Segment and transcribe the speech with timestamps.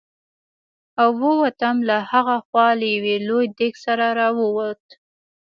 [1.01, 4.85] او ووتم، له ها خوا له یو لوی دېګ سره را ووت.